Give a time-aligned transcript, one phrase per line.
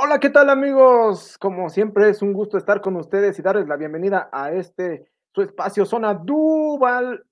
[0.00, 1.36] Hola, ¿qué tal amigos?
[1.38, 5.42] Como siempre es un gusto estar con ustedes y darles la bienvenida a este su
[5.42, 7.26] espacio Zona Duval,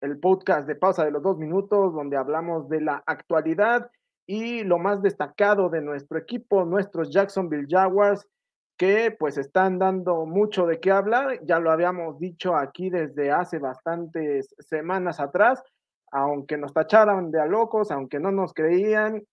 [0.00, 3.90] el podcast de pausa de los dos minutos donde hablamos de la actualidad
[4.24, 8.24] y lo más destacado de nuestro equipo, nuestros Jacksonville Jaguars,
[8.78, 11.40] que pues están dando mucho de qué hablar.
[11.42, 15.60] Ya lo habíamos dicho aquí desde hace bastantes semanas atrás,
[16.12, 19.24] aunque nos tacharan de a locos, aunque no nos creían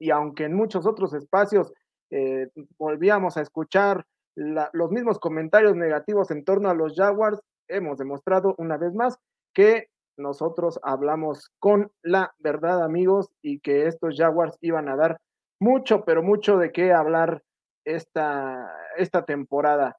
[0.00, 1.72] y aunque en muchos otros espacios
[2.12, 8.54] eh, volvíamos a escuchar los mismos comentarios negativos en torno a los Jaguars, hemos demostrado
[8.58, 9.18] una vez más
[9.54, 15.20] que nosotros hablamos con la verdad, amigos, y que estos Jaguars iban a dar
[15.58, 17.42] mucho, pero mucho de qué hablar
[17.84, 19.96] esta, esta temporada.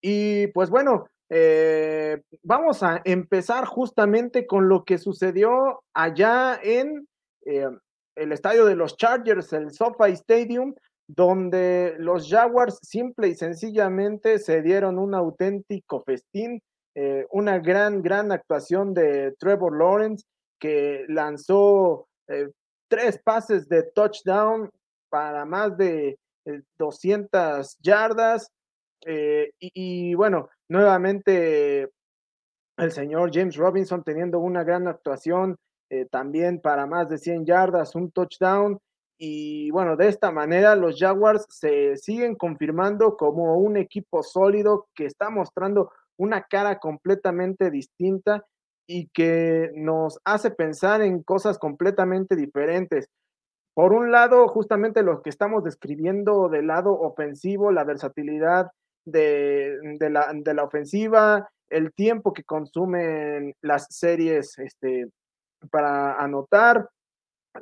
[0.00, 7.06] Y pues bueno, eh, vamos a empezar justamente con lo que sucedió allá en
[7.44, 7.68] eh,
[8.14, 10.74] el estadio de los Chargers, el SoFi Stadium,
[11.08, 16.62] donde los Jaguars simple y sencillamente se dieron un auténtico festín,
[16.94, 20.24] eh, una gran, gran actuación de Trevor Lawrence,
[20.58, 22.50] que lanzó eh,
[22.88, 24.70] tres pases de touchdown
[25.08, 26.18] para más de
[26.78, 28.50] 200 eh, yardas.
[29.06, 31.90] Eh, y, y, bueno, nuevamente
[32.76, 35.56] el señor James Robinson teniendo una gran actuación
[36.10, 38.78] también para más de 100 yardas, un touchdown.
[39.18, 45.06] Y bueno, de esta manera los Jaguars se siguen confirmando como un equipo sólido que
[45.06, 48.44] está mostrando una cara completamente distinta
[48.86, 53.08] y que nos hace pensar en cosas completamente diferentes.
[53.74, 58.70] Por un lado, justamente lo que estamos describiendo del lado ofensivo, la versatilidad
[59.04, 65.08] de, la, ofensiva, el tiempo que consumen las series este,
[65.70, 66.88] para anotar,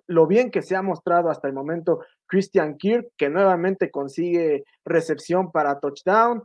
[0.07, 5.51] lo bien que se ha mostrado hasta el momento Christian Kirk, que nuevamente consigue recepción
[5.53, 6.43] para touchdown.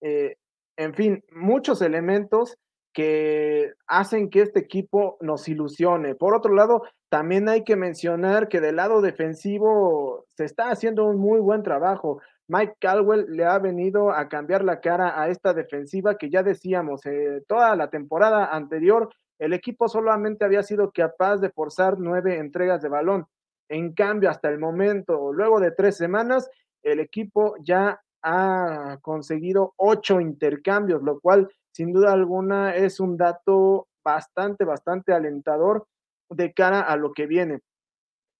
[0.00, 0.36] Eh,
[0.76, 2.56] en fin, muchos elementos
[2.92, 6.14] que hacen que este equipo nos ilusione.
[6.14, 11.18] Por otro lado, también hay que mencionar que del lado defensivo se está haciendo un
[11.18, 12.20] muy buen trabajo.
[12.48, 17.06] Mike Caldwell le ha venido a cambiar la cara a esta defensiva que ya decíamos,
[17.06, 19.08] eh, toda la temporada anterior
[19.42, 23.26] el equipo solamente había sido capaz de forzar nueve entregas de balón.
[23.68, 26.48] En cambio, hasta el momento, luego de tres semanas,
[26.84, 33.88] el equipo ya ha conseguido ocho intercambios, lo cual sin duda alguna es un dato
[34.04, 35.88] bastante, bastante alentador
[36.30, 37.62] de cara a lo que viene.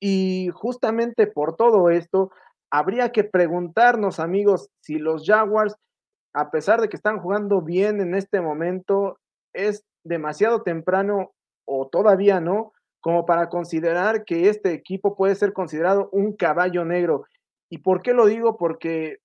[0.00, 2.30] Y justamente por todo esto,
[2.70, 5.74] habría que preguntarnos, amigos, si los Jaguars,
[6.32, 9.18] a pesar de que están jugando bien en este momento,
[9.52, 11.32] es demasiado temprano
[11.64, 17.24] o todavía no, como para considerar que este equipo puede ser considerado un caballo negro.
[17.68, 18.56] ¿Y por qué lo digo?
[18.56, 19.18] Porque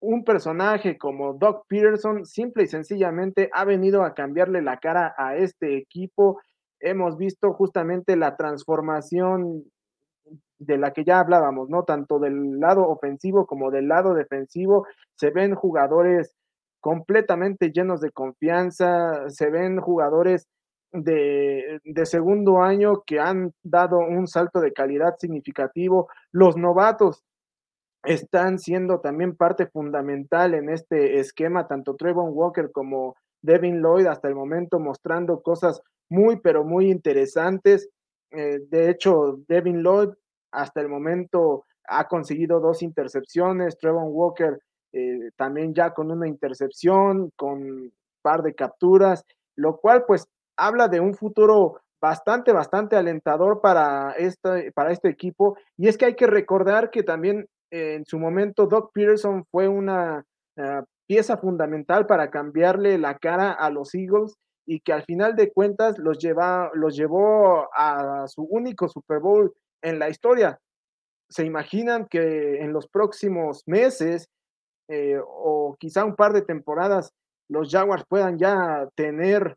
[0.00, 5.36] un personaje como Doc Peterson simple y sencillamente ha venido a cambiarle la cara a
[5.36, 6.40] este equipo.
[6.80, 9.64] Hemos visto justamente la transformación
[10.58, 11.84] de la que ya hablábamos, ¿no?
[11.84, 14.86] Tanto del lado ofensivo como del lado defensivo.
[15.16, 16.34] Se ven jugadores
[16.82, 20.48] completamente llenos de confianza, se ven jugadores
[20.90, 26.08] de, de, segundo año que han dado un salto de calidad significativo.
[26.32, 27.22] Los novatos
[28.02, 34.26] están siendo también parte fundamental en este esquema, tanto Trevon Walker como Devin Lloyd hasta
[34.26, 35.80] el momento mostrando cosas
[36.10, 37.88] muy, pero muy interesantes.
[38.32, 40.10] Eh, de hecho, Devin Lloyd
[40.50, 44.58] hasta el momento ha conseguido dos intercepciones, Trevon Walker
[44.92, 47.92] eh, también ya con una intercepción, con un
[48.22, 49.24] par de capturas,
[49.56, 55.56] lo cual pues habla de un futuro bastante, bastante alentador para este, para este equipo.
[55.76, 59.68] Y es que hay que recordar que también eh, en su momento Doc Peterson fue
[59.68, 60.24] una
[60.56, 64.34] uh, pieza fundamental para cambiarle la cara a los Eagles
[64.66, 69.52] y que al final de cuentas los, lleva, los llevó a su único Super Bowl
[69.82, 70.58] en la historia.
[71.28, 74.28] Se imaginan que en los próximos meses
[74.94, 77.14] eh, o quizá un par de temporadas
[77.48, 79.56] los Jaguars puedan ya tener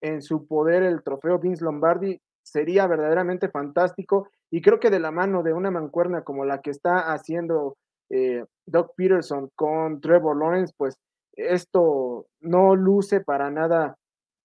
[0.00, 4.30] en su poder el trofeo Vince Lombardi, sería verdaderamente fantástico.
[4.50, 7.76] Y creo que de la mano de una mancuerna como la que está haciendo
[8.08, 10.96] eh, Doug Peterson con Trevor Lawrence, pues
[11.34, 13.98] esto no luce para nada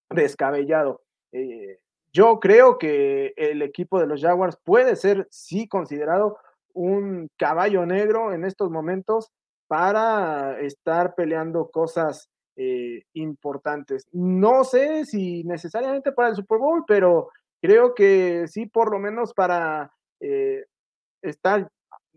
[0.10, 1.02] descabellado.
[1.32, 1.80] Eh,
[2.12, 6.40] yo creo que el equipo de los Jaguars puede ser, sí, considerado
[6.74, 9.32] un caballo negro en estos momentos
[9.68, 14.08] para estar peleando cosas eh, importantes.
[14.12, 17.30] No sé si necesariamente para el Super Bowl, pero
[17.62, 19.92] creo que sí, por lo menos para
[20.22, 20.66] eh,
[21.22, 21.70] estar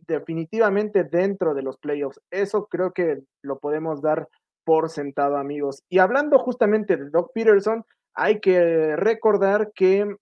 [0.07, 2.21] definitivamente dentro de los playoffs.
[2.31, 4.29] Eso creo que lo podemos dar
[4.65, 5.83] por sentado, amigos.
[5.89, 7.85] Y hablando justamente de Doc Peterson,
[8.15, 10.15] hay que recordar que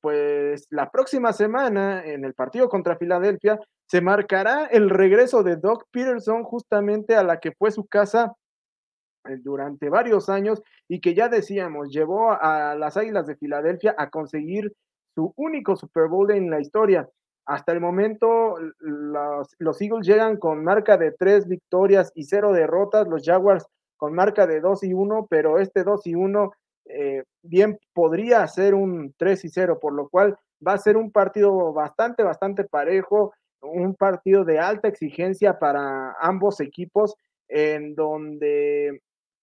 [0.00, 5.84] pues la próxima semana en el partido contra Filadelfia se marcará el regreso de Doc
[5.90, 8.34] Peterson justamente a la que fue su casa
[9.28, 14.10] eh, durante varios años y que ya decíamos, llevó a las Águilas de Filadelfia a
[14.10, 14.74] conseguir
[15.14, 17.08] su único Super Bowl en la historia.
[17.46, 23.22] Hasta el momento, los, Eagles llegan con marca de tres victorias y cero derrotas, los
[23.24, 23.66] Jaguars
[23.96, 26.52] con marca de dos y uno, pero este dos y uno
[26.86, 31.10] eh, bien podría ser un 3 y 0, por lo cual va a ser un
[31.10, 37.14] partido bastante, bastante parejo, un partido de alta exigencia para ambos equipos,
[37.48, 39.00] en donde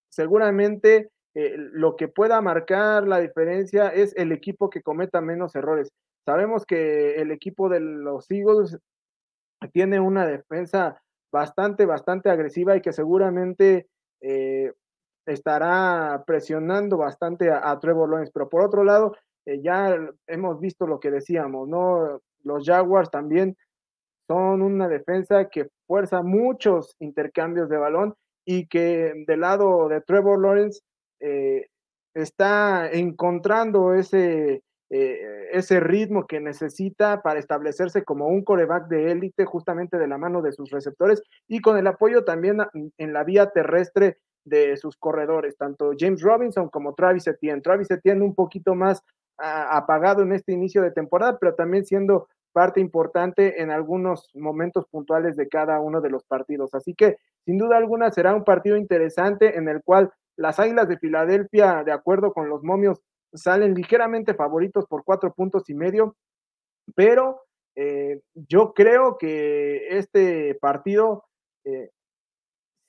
[0.08, 5.90] seguramente eh, lo que pueda marcar la diferencia es el equipo que cometa menos errores.
[6.24, 8.78] Sabemos que el equipo de los Eagles
[9.72, 11.00] tiene una defensa
[11.32, 13.88] bastante, bastante agresiva y que seguramente
[14.20, 14.72] eh,
[15.26, 18.32] estará presionando bastante a, Trevor Lawrence.
[18.32, 19.16] Pero por otro lado,
[19.46, 19.96] eh, ya
[20.26, 22.20] hemos visto lo que decíamos, ¿no?
[22.42, 23.56] Los Jaguars también
[24.26, 28.14] son una defensa que fuerza muchos intercambios de balón
[28.44, 30.80] y que del lado de Trevor Lawrence
[31.20, 31.66] eh,
[32.14, 39.44] está encontrando ese, eh, ese ritmo que necesita para establecerse como un coreback de élite
[39.44, 42.58] justamente de la mano de sus receptores y con el apoyo también
[42.98, 47.62] en la vía terrestre de sus corredores, tanto James Robinson como Travis Etienne.
[47.62, 49.02] Travis Etienne un poquito más
[49.38, 54.86] ah, apagado en este inicio de temporada, pero también siendo parte importante en algunos momentos
[54.86, 56.74] puntuales de cada uno de los partidos.
[56.74, 60.98] Así que, sin duda alguna, será un partido interesante en el cual las Águilas de
[60.98, 63.00] Filadelfia, de acuerdo con los momios,
[63.32, 66.16] salen ligeramente favoritos por cuatro puntos y medio,
[66.94, 67.42] pero
[67.74, 71.24] eh, yo creo que este partido
[71.64, 71.90] eh,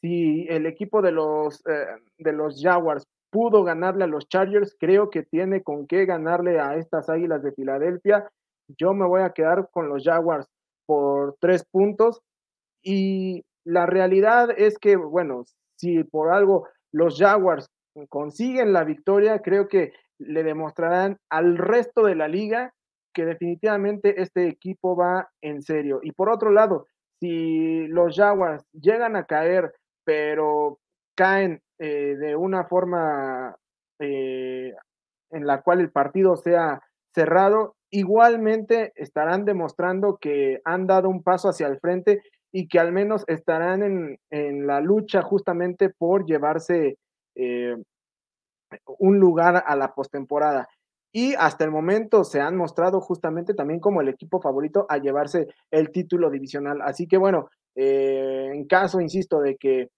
[0.03, 1.85] si el equipo de los, eh,
[2.17, 6.75] de los Jaguars pudo ganarle a los Chargers, creo que tiene con qué ganarle a
[6.75, 8.29] estas Águilas de Filadelfia.
[8.77, 10.45] Yo me voy a quedar con los Jaguars
[10.85, 12.19] por tres puntos
[12.83, 15.43] y la realidad es que, bueno,
[15.77, 17.69] si por algo los Jaguars
[18.09, 22.73] consiguen la victoria, creo que le demostrarán al resto de la liga
[23.13, 26.01] que definitivamente este equipo va en serio.
[26.03, 26.87] Y por otro lado,
[27.21, 29.71] si los Jaguars llegan a caer
[30.03, 30.79] pero
[31.15, 33.55] caen eh, de una forma
[33.99, 34.73] eh,
[35.31, 36.81] en la cual el partido sea
[37.13, 42.21] cerrado, igualmente estarán demostrando que han dado un paso hacia el frente
[42.51, 46.97] y que al menos estarán en, en la lucha justamente por llevarse
[47.35, 47.75] eh,
[48.99, 50.67] un lugar a la postemporada.
[51.11, 55.47] Y hasta el momento se han mostrado justamente también como el equipo favorito a llevarse
[55.69, 56.81] el título divisional.
[56.81, 59.89] Así que bueno, eh, en caso, insisto, de que,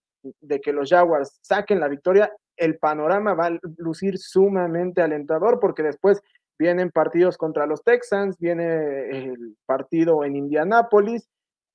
[0.42, 5.84] de que los Jaguars saquen la victoria, el panorama va a lucir sumamente alentador porque
[5.84, 6.22] después
[6.58, 11.28] vienen partidos contra los Texans, viene el partido en Indianápolis,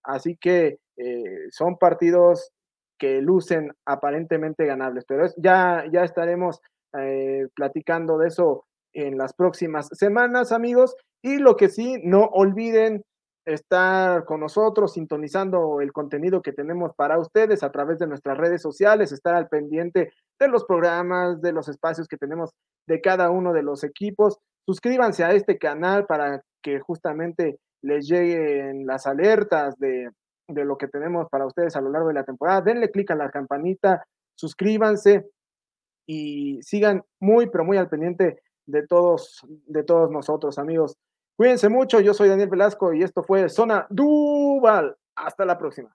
[0.02, 2.50] así que eh, son partidos
[2.98, 6.60] que lucen aparentemente ganables, pero ya, ya estaremos
[6.98, 10.96] eh, platicando de eso en las próximas semanas, amigos.
[11.22, 13.04] Y lo que sí, no olviden
[13.44, 18.62] estar con nosotros, sintonizando el contenido que tenemos para ustedes a través de nuestras redes
[18.62, 22.50] sociales, estar al pendiente de los programas, de los espacios que tenemos
[22.86, 24.38] de cada uno de los equipos.
[24.66, 30.10] Suscríbanse a este canal para que justamente les lleguen las alertas de,
[30.48, 32.60] de lo que tenemos para ustedes a lo largo de la temporada.
[32.60, 34.04] Denle clic a la campanita,
[34.34, 35.30] suscríbanse
[36.06, 40.96] y sigan muy, pero muy al pendiente de todos, de todos nosotros, amigos.
[41.36, 44.96] Cuídense mucho, yo soy Daniel Velasco y esto fue Zona Duval.
[45.16, 45.94] Hasta la próxima.